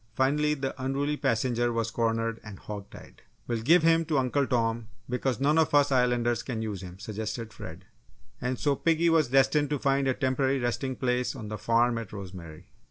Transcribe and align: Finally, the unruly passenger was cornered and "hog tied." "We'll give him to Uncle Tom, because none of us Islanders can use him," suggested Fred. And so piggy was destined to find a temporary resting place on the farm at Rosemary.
Finally, 0.15 0.55
the 0.55 0.73
unruly 0.83 1.15
passenger 1.15 1.71
was 1.71 1.91
cornered 1.91 2.39
and 2.43 2.57
"hog 2.57 2.89
tied." 2.89 3.21
"We'll 3.47 3.61
give 3.61 3.83
him 3.83 4.03
to 4.05 4.17
Uncle 4.17 4.47
Tom, 4.47 4.87
because 5.07 5.39
none 5.39 5.59
of 5.59 5.75
us 5.75 5.91
Islanders 5.91 6.41
can 6.41 6.63
use 6.63 6.81
him," 6.81 6.97
suggested 6.97 7.53
Fred. 7.53 7.85
And 8.41 8.57
so 8.57 8.75
piggy 8.75 9.11
was 9.11 9.27
destined 9.27 9.69
to 9.69 9.77
find 9.77 10.07
a 10.07 10.15
temporary 10.15 10.57
resting 10.57 10.95
place 10.95 11.35
on 11.35 11.49
the 11.49 11.57
farm 11.59 11.99
at 11.99 12.11
Rosemary. 12.13 12.71